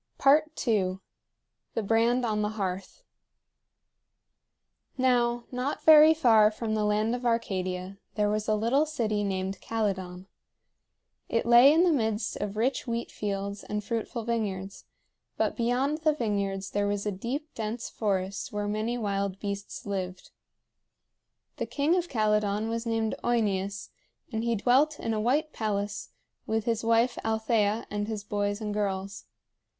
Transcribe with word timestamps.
II. 0.25 0.97
THE 1.75 1.83
BRAND 1.83 2.25
ON 2.25 2.41
THE 2.41 2.49
HEARTH. 2.49 3.03
Now, 4.97 5.43
not 5.51 5.83
very 5.83 6.15
far 6.15 6.49
from 6.49 6.73
the 6.73 6.83
land 6.85 7.13
of 7.13 7.23
Arcadia 7.23 7.99
there 8.15 8.27
was 8.27 8.47
a 8.47 8.55
little 8.55 8.87
city 8.87 9.23
named 9.23 9.61
Calydon. 9.61 10.25
It 11.29 11.45
lay 11.45 11.71
in 11.71 11.83
the 11.83 11.91
midst 11.91 12.35
of 12.37 12.57
rich 12.57 12.87
wheat 12.87 13.11
fields 13.11 13.63
and 13.63 13.83
fruitful 13.83 14.23
vineyards; 14.23 14.85
but 15.37 15.55
beyond 15.55 15.99
the 15.99 16.13
vineyards 16.15 16.71
there 16.71 16.87
was 16.87 17.05
a 17.05 17.11
deep 17.11 17.53
dense 17.53 17.87
forest 17.87 18.51
where 18.51 18.67
many 18.67 18.97
wild 18.97 19.39
beasts 19.39 19.85
lived. 19.85 20.31
The 21.57 21.67
king 21.67 21.95
of 21.95 22.09
Calydon 22.09 22.69
was 22.69 22.87
named 22.87 23.13
OEneus, 23.23 23.89
and 24.31 24.43
he 24.43 24.55
dwelt 24.55 24.99
in 24.99 25.13
a 25.13 25.21
white 25.21 25.53
palace 25.53 26.09
with 26.47 26.65
his 26.65 26.83
wife 26.83 27.19
Althea 27.23 27.85
and 27.91 28.07
his 28.07 28.23
boys 28.23 28.59
and 28.61 28.73
girls. 28.73 29.25